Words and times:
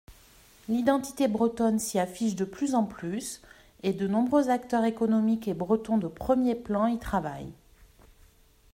L’identité 0.67 1.27
bretonne 1.27 1.77
s’y 1.77 1.99
affiche 1.99 2.33
de 2.35 2.43
plus 2.43 2.73
en 2.73 2.85
plus 2.85 3.39
et 3.83 3.93
de 3.93 4.07
nombreux 4.07 4.49
acteurs 4.49 4.83
économiques 4.83 5.51
bretons 5.51 5.99
de 5.99 6.07
premiers 6.07 6.55
plans 6.55 6.87
y 6.87 6.97
travaillent. 6.97 7.53